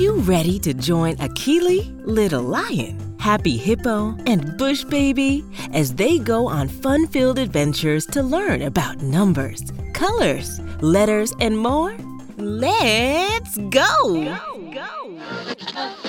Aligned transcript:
you 0.00 0.16
ready 0.16 0.58
to 0.58 0.74
join 0.74 1.16
Akili, 1.16 1.90
Little 2.04 2.42
Lion, 2.42 3.16
Happy 3.18 3.56
Hippo, 3.56 4.16
and 4.26 4.56
Bush 4.58 4.84
Baby 4.84 5.44
as 5.72 5.94
they 5.94 6.18
go 6.18 6.46
on 6.46 6.68
fun 6.68 7.06
filled 7.06 7.38
adventures 7.38 8.04
to 8.06 8.22
learn 8.22 8.62
about 8.62 8.98
numbers, 8.98 9.62
colors, 9.94 10.60
letters, 10.80 11.32
and 11.40 11.56
more? 11.58 11.96
Let's 12.36 13.56
go! 13.56 14.38
Hey 15.74 16.05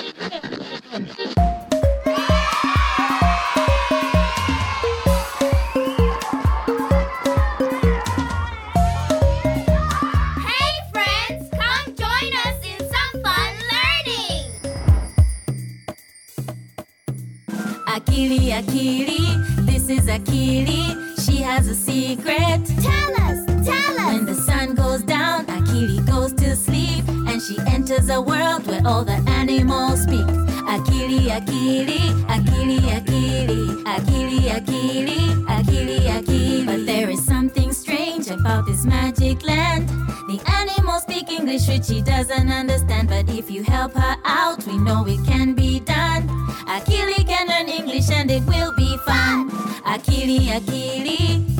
enters 27.90 28.10
a 28.10 28.20
world 28.20 28.66
where 28.66 28.82
all 28.84 29.02
the 29.02 29.18
animals 29.28 30.02
speak. 30.02 30.26
Akili, 30.68 31.20
Akili, 31.30 31.98
Akili, 32.26 32.78
Akili, 32.80 33.82
Akili, 33.84 34.40
Akili, 34.50 35.44
Akili, 35.46 35.98
Akili. 36.00 36.66
But 36.66 36.84
there 36.84 37.08
is 37.08 37.24
something 37.24 37.72
strange 37.72 38.28
about 38.28 38.66
this 38.66 38.84
magic 38.84 39.42
land. 39.42 39.88
The 40.28 40.38
animals 40.46 41.02
speak 41.04 41.30
English, 41.30 41.66
which 41.68 41.86
she 41.86 42.02
doesn't 42.02 42.50
understand. 42.50 43.08
But 43.08 43.30
if 43.30 43.50
you 43.50 43.62
help 43.62 43.94
her 43.94 44.16
out, 44.24 44.66
we 44.66 44.76
know 44.76 45.06
it 45.06 45.24
can 45.24 45.54
be 45.54 45.80
done. 45.80 46.28
Akili 46.68 47.26
can 47.26 47.46
learn 47.48 47.68
English 47.68 48.10
and 48.10 48.30
it 48.30 48.44
will 48.44 48.74
be 48.76 48.98
fun. 49.06 49.50
Akili, 49.84 50.48
Akili. 50.48 51.57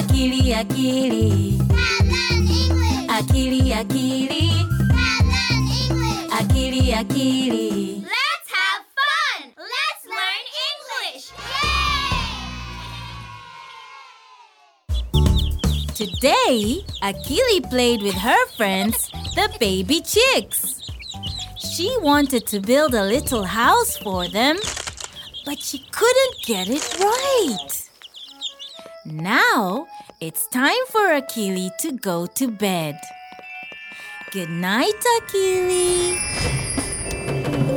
Akili, 0.00 0.54
Akili. 0.54 1.58
Akili, 3.08 3.72
Akili. 3.72 4.44
Akili, 6.38 6.92
Akili. 6.94 8.02
Let's 8.02 8.48
have 8.56 8.84
fun. 8.96 9.52
Let's 9.58 10.02
learn 10.16 10.44
English. 10.70 11.24
Yay! 15.68 16.06
Today, 16.06 16.82
Akili 17.02 17.60
played 17.68 18.00
with 18.00 18.14
her 18.14 18.46
friends, 18.56 19.10
the 19.34 19.50
baby 19.60 20.00
chicks. 20.00 20.80
She 21.58 21.94
wanted 22.00 22.46
to 22.46 22.60
build 22.60 22.94
a 22.94 23.04
little 23.04 23.44
house 23.44 23.98
for 23.98 24.26
them, 24.28 24.56
but 25.44 25.58
she 25.58 25.84
couldn't 25.92 26.36
get 26.46 26.68
it 26.70 26.98
right. 26.98 27.89
Now, 29.06 29.86
it's 30.20 30.46
time 30.48 30.84
for 30.90 31.00
Akili 31.00 31.74
to 31.78 31.92
go 31.92 32.26
to 32.26 32.50
bed. 32.50 33.00
Good 34.30 34.50
night, 34.50 35.02
Akili. 35.16 36.18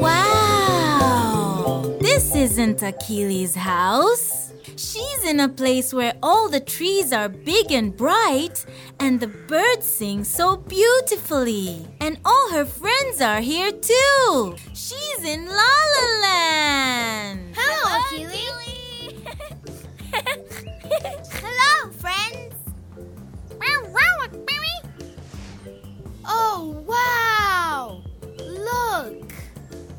Wow! 0.02 1.96
This 2.02 2.36
isn't 2.36 2.80
Akili's 2.80 3.56
house. 3.56 4.52
She's 4.76 5.24
in 5.24 5.40
a 5.40 5.48
place 5.48 5.94
where 5.94 6.14
all 6.22 6.50
the 6.50 6.60
trees 6.60 7.14
are 7.14 7.30
big 7.30 7.72
and 7.72 7.96
bright, 7.96 8.66
and 9.00 9.22
the 9.22 9.28
birds 9.28 9.86
sing 9.86 10.26
so 10.26 10.58
beautifully. 10.58 11.88
And 12.02 12.20
all 12.26 12.52
her 12.52 12.66
friends 12.66 13.22
are 13.22 13.40
here 13.40 13.72
too. 13.72 14.58
She's 14.74 15.24
in 15.24 15.46
La 15.46 15.74
La 15.96 16.20
Land. 16.20 17.56
Hello, 17.56 18.02
Akili. 18.02 18.44
Hello, 21.32 21.92
friends. 21.94 22.54
Wow, 23.60 23.84
wow, 23.90 24.28
Mary. 24.32 24.78
Oh, 26.26 26.84
wow! 26.88 28.02
Look! 28.38 29.32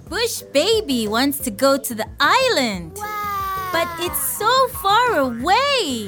Bush 0.08 0.42
Baby 0.52 1.08
wants 1.08 1.38
to 1.40 1.50
go 1.50 1.78
to 1.78 1.94
the 1.94 2.06
island, 2.20 2.92
Wow! 2.96 3.70
but 3.72 3.88
it's 4.00 4.18
so 4.36 4.68
far 4.68 5.18
away. 5.18 6.06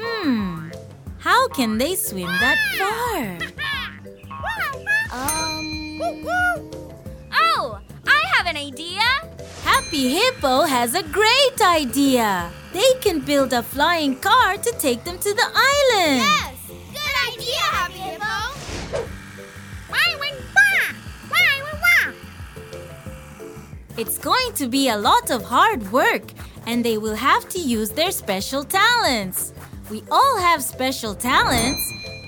Hmm, 0.00 0.70
how 1.18 1.48
can 1.48 1.78
they 1.78 1.94
swim 1.94 2.26
that 2.26 2.58
far? 2.78 3.38
Um. 5.14 6.00
Oh, 7.32 7.78
I 8.04 8.20
have 8.36 8.46
an 8.48 8.56
idea. 8.56 9.00
Happy 9.94 10.08
Hippo 10.08 10.62
has 10.62 10.96
a 10.96 11.04
great 11.04 11.60
idea. 11.62 12.50
They 12.72 12.94
can 13.00 13.20
build 13.20 13.52
a 13.52 13.62
flying 13.62 14.16
car 14.18 14.56
to 14.56 14.72
take 14.80 15.04
them 15.04 15.18
to 15.18 15.32
the 15.32 15.46
island. 15.46 16.18
Yes, 16.18 16.56
good 16.66 17.16
idea, 17.30 17.62
Happy 17.70 17.98
Hippo. 17.98 18.24
It's 23.96 24.18
going 24.18 24.52
to 24.54 24.66
be 24.66 24.88
a 24.88 24.96
lot 24.96 25.30
of 25.30 25.44
hard 25.44 25.92
work, 25.92 26.24
and 26.66 26.84
they 26.84 26.98
will 26.98 27.14
have 27.14 27.48
to 27.50 27.60
use 27.60 27.90
their 27.90 28.10
special 28.10 28.64
talents. 28.64 29.52
We 29.92 30.02
all 30.10 30.38
have 30.40 30.64
special 30.64 31.14
talents. 31.14 31.80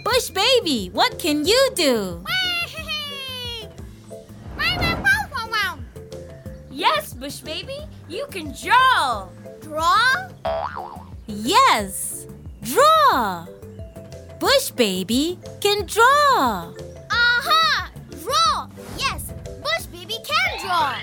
Bush 0.05 0.31
Baby, 0.31 0.91
what 0.93 1.19
can 1.19 1.45
you 1.45 1.71
do? 1.75 2.23
Bush 7.27 7.41
Baby, 7.41 7.81
you 8.09 8.25
can 8.31 8.55
draw. 8.55 9.27
Draw? 9.61 10.31
Yes, 11.27 12.29
draw. 12.63 13.47
Bush 14.39 14.71
Baby 14.71 15.37
can 15.61 15.87
draw. 15.87 16.73
Aha! 17.11 17.91
Draw! 18.23 18.69
Yes, 18.97 19.33
Bush 19.59 19.87
Baby 19.91 20.19
can 20.23 20.61
draw. 20.61 20.95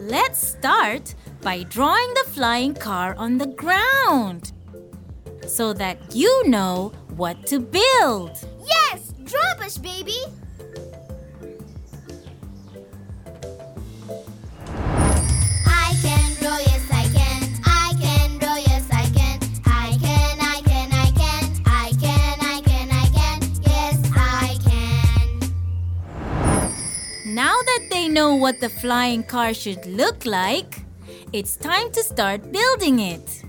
Let's 0.00 0.44
start 0.44 1.14
by 1.40 1.62
drawing 1.70 2.14
the 2.14 2.28
flying 2.30 2.74
car 2.74 3.14
on 3.16 3.38
the 3.38 3.46
ground 3.46 4.50
so 5.46 5.72
that 5.72 6.16
you 6.16 6.48
know 6.48 6.90
what 7.14 7.46
to 7.46 7.60
build. 7.60 8.32
Yes, 8.66 9.14
draw, 9.22 9.54
Bush 9.56 9.76
Baby. 9.76 10.18
What 28.52 28.60
the 28.60 28.80
flying 28.80 29.22
car 29.22 29.54
should 29.54 29.86
look 29.86 30.26
like, 30.26 30.84
it's 31.32 31.56
time 31.56 31.90
to 31.90 32.02
start 32.02 32.52
building 32.52 32.98
it. 32.98 33.42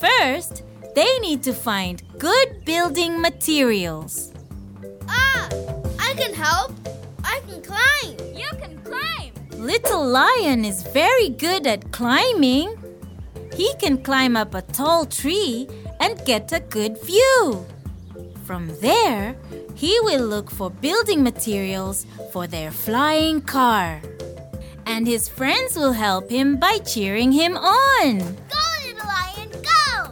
First, 0.00 0.64
they 0.96 1.18
need 1.20 1.44
to 1.44 1.52
find 1.52 2.02
good 2.18 2.64
building 2.64 3.20
materials. 3.20 4.32
Ah, 5.08 5.48
I 6.00 6.12
can 6.18 6.34
help. 6.34 6.72
I 7.22 7.40
can 7.46 7.62
climb. 7.62 8.16
You 8.34 8.50
can 8.58 8.76
climb. 8.82 9.32
Little 9.64 10.04
Lion 10.04 10.64
is 10.64 10.82
very 10.82 11.28
good 11.28 11.64
at 11.68 11.92
climbing. 11.92 12.74
He 13.54 13.72
can 13.78 13.96
climb 14.02 14.36
up 14.36 14.56
a 14.56 14.62
tall 14.62 15.06
tree 15.06 15.68
and 16.00 16.18
get 16.24 16.50
a 16.50 16.58
good 16.58 17.00
view. 17.04 17.64
From 18.44 18.74
there, 18.80 19.36
he 19.76 20.00
will 20.00 20.26
look 20.26 20.50
for 20.50 20.68
building 20.68 21.22
materials 21.22 22.06
for 22.32 22.48
their 22.48 22.72
flying 22.72 23.40
car. 23.40 24.00
And 24.96 25.06
his 25.06 25.28
friends 25.28 25.76
will 25.76 25.92
help 25.92 26.30
him 26.30 26.56
by 26.56 26.78
cheering 26.78 27.30
him 27.30 27.54
on. 27.54 28.18
Go, 28.18 28.62
little 28.82 29.06
lion, 29.06 29.50
go! 29.52 30.08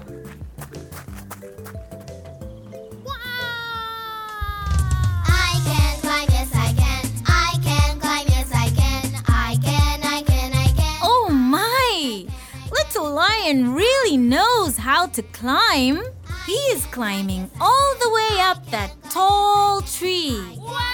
I 5.25 5.59
can 5.65 6.01
climb, 6.03 6.29
yes 6.29 6.51
I 6.55 6.75
can. 6.77 7.09
I 7.27 7.59
can 7.65 7.99
climb, 7.99 8.27
yes 8.29 8.53
I 8.53 8.69
can. 8.77 9.23
I 9.27 9.57
can, 9.65 10.03
I 10.03 10.21
can, 10.21 10.53
I 10.53 10.67
can. 10.77 10.99
Oh 11.03 11.31
my! 11.33 12.27
Little 12.71 13.11
Lion 13.11 13.73
really 13.73 14.19
knows 14.19 14.77
how 14.77 15.07
to 15.07 15.23
climb. 15.23 16.03
He 16.45 16.61
is 16.75 16.85
climbing 16.87 17.51
all 17.59 17.95
the 18.03 18.11
way 18.11 18.39
up 18.41 18.67
that 18.67 18.93
tall 19.09 19.81
tree. 19.81 20.59
Wow! 20.59 20.85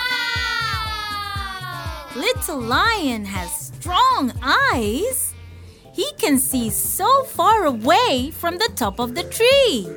Little 2.14 2.60
Lion 2.60 3.25
has 3.25 3.59
strong 3.90 4.32
eyes, 4.40 5.34
he 5.92 6.06
can 6.16 6.38
see 6.38 6.70
so 6.70 7.25
far 7.25 7.64
away 7.64 8.31
from 8.31 8.56
the 8.56 8.70
top 8.76 9.00
of 9.00 9.16
the 9.16 9.25
tree. 9.25 9.88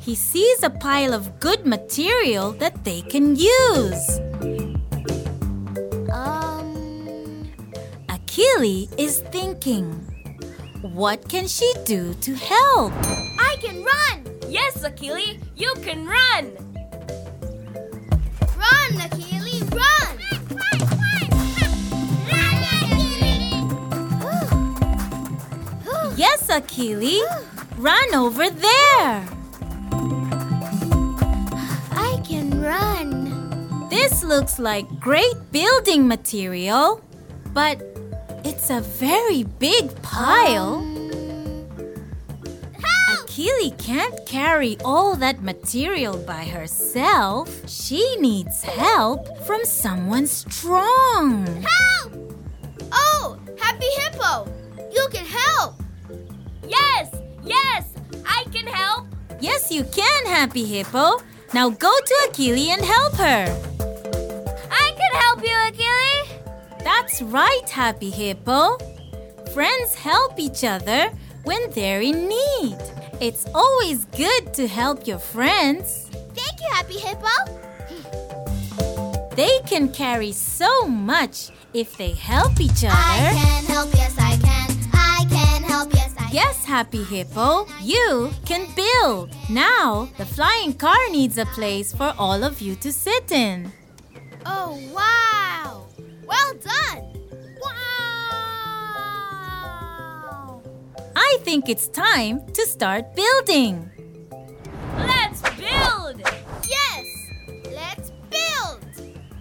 He 0.00 0.16
sees 0.16 0.64
a 0.64 0.70
pile 0.70 1.14
of 1.14 1.38
good 1.38 1.64
material 1.64 2.50
that 2.58 2.82
they 2.82 3.02
can 3.02 3.36
use. 3.36 4.18
Um. 6.10 7.46
Akili 8.10 8.90
is 8.98 9.20
thinking, 9.30 9.94
what 10.82 11.28
can 11.28 11.46
she 11.46 11.70
do 11.84 12.14
to 12.14 12.34
help? 12.34 12.92
I 13.38 13.54
can 13.62 13.78
run! 13.84 14.26
Yes, 14.48 14.82
Akili, 14.82 15.38
you 15.54 15.72
can 15.86 16.04
run! 16.04 16.50
Run, 18.58 18.92
Akili! 19.06 19.33
Akili. 26.54 27.18
Run 27.78 28.14
over 28.14 28.48
there. 28.48 29.26
I 31.90 32.20
can 32.24 32.62
run. 32.62 33.88
This 33.90 34.22
looks 34.22 34.60
like 34.60 34.86
great 35.00 35.34
building 35.50 36.06
material, 36.06 37.02
but 37.52 37.82
it's 38.44 38.70
a 38.70 38.80
very 38.80 39.42
big 39.58 40.00
pile. 40.02 40.76
Um, 40.76 41.70
Akili 43.10 43.76
can't 43.76 44.14
carry 44.24 44.76
all 44.84 45.16
that 45.16 45.42
material 45.42 46.16
by 46.18 46.44
herself. 46.44 47.50
She 47.68 48.16
needs 48.20 48.62
help 48.62 49.26
from 49.44 49.64
someone 49.64 50.28
strong. 50.28 51.46
Help! 51.66 52.12
Oh, 52.92 53.38
Happy 53.58 53.90
Hippo, 53.98 54.46
you 54.94 55.08
can 55.10 55.26
help. 55.26 55.83
Yes, 57.44 57.84
I 58.26 58.44
can 58.52 58.66
help! 58.66 59.06
Yes, 59.40 59.70
you 59.70 59.84
can, 59.84 60.26
Happy 60.26 60.64
Hippo. 60.64 61.20
Now 61.52 61.70
go 61.70 61.92
to 62.06 62.14
Akili 62.28 62.68
and 62.68 62.82
help 62.82 63.14
her. 63.14 63.46
I 64.70 64.92
can 64.98 65.12
help 65.20 65.42
you, 65.42 65.56
Akili! 65.68 66.84
That's 66.84 67.22
right, 67.22 67.68
Happy 67.68 68.10
Hippo. 68.10 68.78
Friends 69.52 69.94
help 69.94 70.38
each 70.38 70.64
other 70.64 71.10
when 71.44 71.70
they're 71.70 72.00
in 72.00 72.28
need. 72.28 72.78
It's 73.20 73.46
always 73.54 74.04
good 74.06 74.52
to 74.54 74.66
help 74.66 75.06
your 75.06 75.18
friends. 75.18 76.08
Thank 76.34 76.60
you, 76.60 76.68
Happy 76.72 76.98
Hippo. 76.98 77.60
They 79.36 79.58
can 79.66 79.88
carry 79.90 80.32
so 80.32 80.86
much 80.86 81.50
if 81.72 81.96
they 81.96 82.12
help 82.12 82.60
each 82.60 82.84
I 82.84 82.88
other. 82.88 83.34
can 83.38 83.64
help, 83.66 83.94
yes, 83.94 84.16
yes, 86.34 86.64
Happy 86.64 87.04
Hippo, 87.04 87.66
you 87.80 88.32
can 88.44 88.66
build. 88.74 89.30
Now, 89.48 90.08
the 90.18 90.26
flying 90.26 90.72
car 90.72 90.98
needs 91.10 91.38
a 91.38 91.46
place 91.46 91.94
for 91.94 92.12
all 92.18 92.42
of 92.42 92.60
you 92.60 92.74
to 92.76 92.90
sit 92.90 93.30
in. 93.30 93.70
Oh, 94.44 94.76
wow! 94.92 95.86
Well 96.26 96.54
done! 96.54 97.04
Wow! 97.62 98.20
I 101.14 101.38
think 101.42 101.68
it's 101.68 101.86
time 101.86 102.44
to 102.52 102.66
start 102.66 103.14
building. 103.14 103.88
Let's 104.98 105.40
build! 105.54 106.20
Yes! 106.68 107.06
Let's 107.70 108.10
build! 108.34 108.82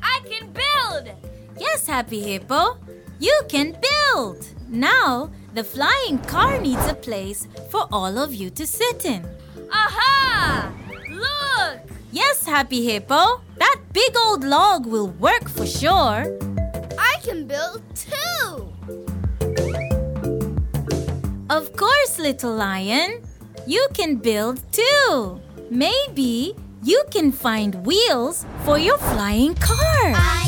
I 0.04 0.20
can 0.30 0.54
build! 0.54 1.10
Yes, 1.58 1.88
Happy 1.88 2.22
Hippo, 2.22 2.78
you 3.20 3.42
can 3.50 3.76
build. 3.82 4.46
Now, 4.70 5.32
the 5.54 5.64
flying 5.64 6.18
car 6.20 6.60
needs 6.60 6.86
a 6.88 6.96
place 6.96 7.48
for 7.70 7.88
all 7.92 8.18
of 8.18 8.34
you 8.34 8.50
to 8.50 8.66
sit 8.66 9.06
in. 9.06 9.24
Aha! 9.72 10.72
Look! 11.10 11.80
Yes, 12.12 12.46
Happy 12.46 12.84
Hippo, 12.84 13.42
that 13.58 13.78
big 13.94 14.16
old 14.18 14.44
log 14.44 14.86
will 14.86 15.10
work 15.10 15.48
for 15.50 15.66
sure. 15.66 16.26
I 16.98 17.16
can 17.24 17.46
build 17.46 17.82
too! 17.96 18.74
Of 21.50 21.76
course, 21.78 22.18
little 22.18 22.56
lion, 22.56 23.22
you 23.68 23.88
can 23.94 24.16
build 24.16 24.60
too. 24.72 25.40
Maybe 25.70 26.56
you 26.84 27.04
can 27.12 27.32
find 27.32 27.86
wheels 27.86 28.46
for 28.66 28.80
your 28.80 28.98
flying 28.98 29.54
car. 29.56 30.14
I 30.16 30.43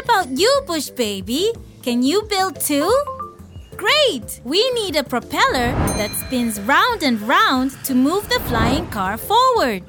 What 0.00 0.24
about 0.24 0.38
you, 0.38 0.62
Bush 0.66 0.88
Baby? 0.88 1.52
Can 1.82 2.02
you 2.02 2.22
build 2.22 2.58
too? 2.58 2.90
Great! 3.76 4.40
We 4.44 4.70
need 4.70 4.96
a 4.96 5.04
propeller 5.04 5.72
that 5.98 6.10
spins 6.12 6.58
round 6.62 7.02
and 7.02 7.20
round 7.20 7.72
to 7.84 7.94
move 7.94 8.26
the 8.30 8.40
flying 8.48 8.86
car 8.86 9.18
forward. 9.18 9.82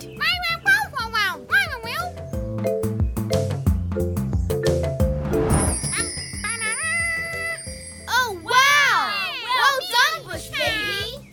Oh, 8.10 8.38
wow! 8.44 9.13
Well 9.56 9.80
done, 9.96 10.25
Bush 10.28 10.50
Baby! 10.50 11.31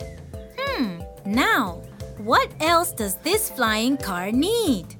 Hmm, 0.57 1.01
now, 1.25 1.83
what 2.19 2.49
else 2.61 2.93
does 2.93 3.17
this 3.25 3.51
flying 3.51 3.97
car 3.97 4.31
need? 4.31 4.95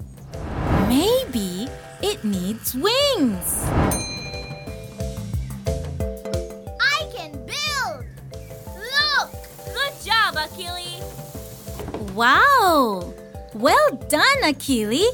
Maybe 0.89 1.69
it 2.03 2.23
needs 2.25 2.75
wings. 2.75 3.65
I 6.81 7.09
can 7.15 7.33
build! 7.45 8.05
Look! 8.77 9.33
Good 9.67 9.95
job, 10.05 10.35
Akili! 10.37 11.03
Wow! 12.15 13.13
Well 13.55 13.91
done, 14.09 14.43
Akili! 14.43 15.07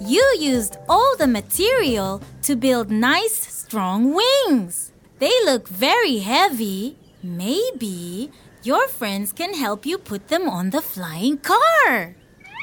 You 0.00 0.22
used 0.38 0.76
all 0.88 1.16
the 1.16 1.26
material 1.26 2.22
to 2.42 2.56
build 2.56 2.90
nice, 2.90 3.36
strong 3.36 4.14
wings. 4.14 4.92
They 5.18 5.32
look 5.44 5.68
very 5.68 6.18
heavy. 6.18 6.96
Maybe 7.22 8.30
your 8.62 8.88
friends 8.88 9.32
can 9.32 9.54
help 9.54 9.84
you 9.86 9.98
put 9.98 10.28
them 10.28 10.48
on 10.48 10.70
the 10.70 10.80
flying 10.80 11.38
car. 11.38 12.14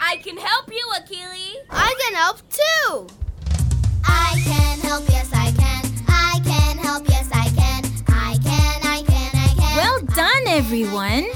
I 0.01 0.18
can 0.18 0.38
help 0.38 0.72
you, 0.72 0.86
Akili! 0.96 1.56
I 1.69 1.96
can 2.00 2.16
help 2.16 2.42
too! 2.50 3.25
Everyone! 10.56 11.27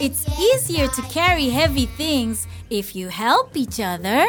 It's 0.00 0.26
easier 0.38 0.88
to 0.88 1.02
carry 1.02 1.48
heavy 1.48 1.86
things 1.86 2.46
if 2.70 2.96
you 2.96 3.08
help 3.08 3.56
each 3.56 3.78
other. 3.78 4.26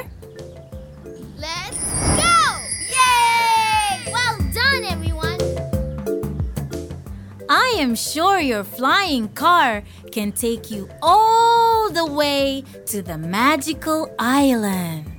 Let's 1.35 1.81
go! 2.21 2.37
Yay! 2.95 4.11
Well 4.13 4.37
done, 4.53 4.83
everyone! 4.85 5.39
I 7.49 7.75
am 7.79 7.95
sure 7.95 8.39
your 8.39 8.63
flying 8.63 9.29
car 9.29 9.83
can 10.11 10.31
take 10.31 10.69
you 10.69 10.89
all 11.01 11.89
the 11.89 12.05
way 12.05 12.63
to 12.85 13.01
the 13.01 13.17
magical 13.17 14.13
island. 14.19 15.14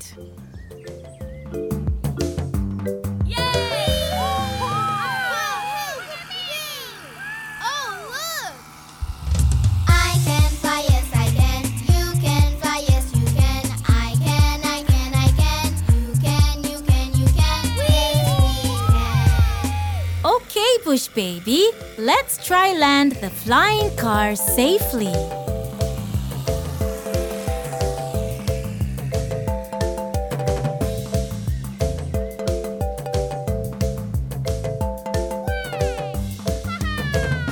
Bush 20.97 21.09
Baby, 21.09 21.69
let's 21.99 22.43
try 22.43 22.73
land 22.73 23.13
the 23.21 23.29
flying 23.29 23.95
car 23.97 24.35
safely. 24.35 25.13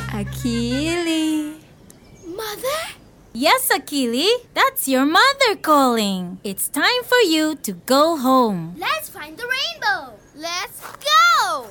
Akili. 0.08 1.60
Mother? 2.24 2.80
Yes, 3.34 3.68
Akili, 3.68 4.30
that's 4.54 4.88
your 4.88 5.04
mother 5.04 5.56
calling. 5.60 6.38
It's 6.44 6.70
time 6.70 7.02
for 7.04 7.20
you 7.28 7.56
to 7.56 7.72
go 7.84 8.16
home. 8.16 8.74
Let's 8.78 9.10
find 9.10 9.36
the 9.36 9.44
rainbow. 9.44 10.14
Let's 10.34 10.80
go! 11.04 11.68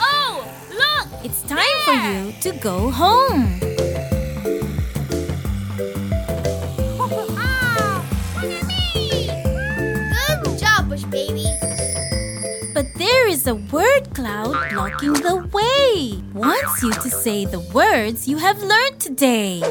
Oh, 0.00 0.44
look! 0.68 1.24
It's 1.24 1.40
time 1.44 1.58
for 1.86 1.94
you 1.94 2.32
to 2.42 2.52
go 2.60 2.90
home. 2.90 3.60
Good 12.74 12.90
is 13.30 13.46
a 13.46 13.54
word 13.54 14.12
cloud 14.12 14.68
blocking 14.68 15.14
the 15.14 15.36
way. 15.50 16.22
Wants 16.34 16.82
you 16.82 16.92
to 16.92 17.08
say 17.08 17.46
the 17.46 17.60
words 17.72 18.28
you 18.28 18.36
have 18.36 18.62
learned 18.62 19.00
today. 19.00 19.62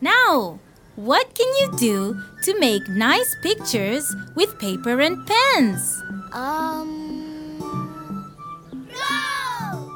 Now, 0.00 0.58
what 0.96 1.34
can 1.34 1.46
you 1.60 1.70
do 1.78 2.20
to 2.42 2.58
make 2.58 2.88
nice 2.88 3.36
pictures 3.42 4.14
with 4.34 4.58
paper 4.58 5.00
and 5.00 5.26
pens? 5.26 6.02
Um. 6.32 7.24
Draw! 8.90 9.88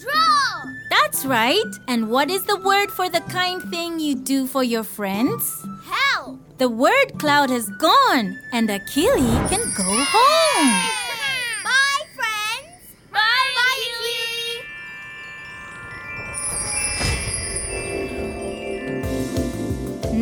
Draw! 0.00 0.62
That's 0.90 1.24
right. 1.24 1.72
And 1.88 2.10
what 2.10 2.30
is 2.30 2.44
the 2.44 2.60
word 2.60 2.90
for 2.90 3.08
the 3.08 3.20
kind 3.20 3.62
thing 3.70 4.00
you 4.00 4.14
do 4.14 4.46
for 4.46 4.62
your 4.62 4.84
friends? 4.84 5.64
Help! 5.84 6.38
The 6.58 6.68
word 6.68 7.18
cloud 7.18 7.50
has 7.50 7.68
gone, 7.80 8.38
and 8.52 8.68
Akili 8.68 9.48
can 9.48 9.62
go 9.76 9.84
home. 9.84 11.01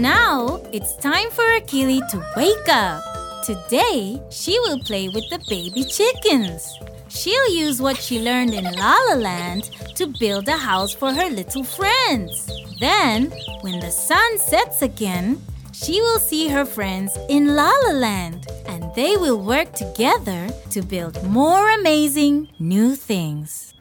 Now 0.01 0.63
it's 0.73 0.97
time 0.97 1.31
for 1.31 1.45
Akili 1.61 2.01
to 2.09 2.25
wake 2.35 2.69
up. 2.71 3.03
Today, 3.45 4.19
she 4.31 4.59
will 4.61 4.81
play 4.81 5.11
with 5.11 5.29
the 5.29 5.39
baby 5.47 5.85
chickens. 5.85 6.67
She'll 7.09 7.55
use 7.55 7.83
what 7.83 7.99
she 7.99 8.19
learned 8.19 8.55
in 8.55 8.65
La 8.65 8.97
La 9.09 9.17
Land 9.17 9.65
to 9.97 10.07
build 10.19 10.49
a 10.49 10.57
house 10.57 10.95
for 10.95 11.13
her 11.13 11.29
little 11.29 11.65
friends. 11.65 12.51
Then, 12.81 13.31
when 13.61 13.79
the 13.81 13.91
sun 13.91 14.39
sets 14.39 14.81
again, 14.81 15.39
she 15.75 16.01
will 16.01 16.19
see 16.19 16.49
her 16.49 16.65
friends 16.65 17.19
in 17.29 17.55
La 17.55 17.71
La 17.85 17.93
Land 17.93 18.47
and 18.65 18.83
they 18.95 19.19
will 19.19 19.43
work 19.43 19.75
together 19.75 20.49
to 20.71 20.81
build 20.81 21.23
more 21.25 21.69
amazing 21.73 22.49
new 22.59 22.97
things. 22.97 23.75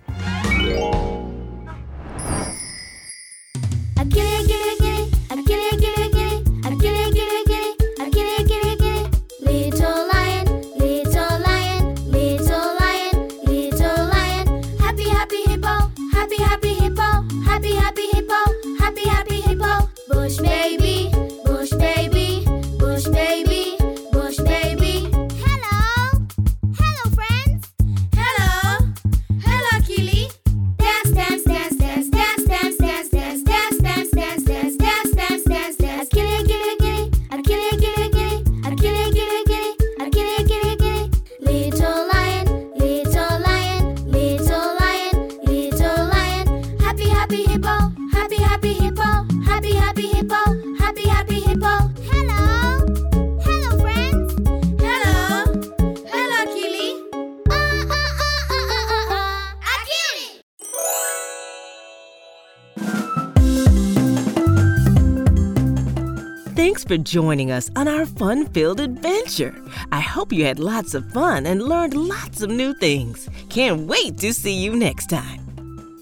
Thanks 66.60 66.84
for 66.84 66.98
joining 66.98 67.51
us 67.51 67.72
on 67.78 67.88
our 67.88 68.06
fun 68.06 68.46
filled 68.48 68.82
adventure. 68.82 69.56
I 69.94 70.01
hope 70.01 70.34
you 70.34 70.44
had 70.44 70.60
lots 70.60 70.94
of 70.94 71.10
fun 71.13 71.46
and 71.46 71.63
learned 71.63 71.94
lots 71.94 72.42
of 72.42 72.50
new 72.50 72.74
things. 72.74 73.30
Can't 73.48 73.88
wait 73.88 74.18
to 74.18 74.34
see 74.34 74.56
you 74.56 74.75
next 74.75 75.08
time. 75.08 75.39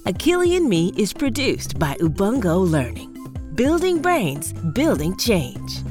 Akili 0.05 0.57
and 0.57 0.67
Me 0.67 0.91
is 0.97 1.13
produced 1.13 1.77
by 1.77 1.93
Ubongo 1.99 2.67
Learning. 2.67 3.13
Building 3.53 4.01
brains, 4.01 4.51
building 4.73 5.15
change. 5.17 5.83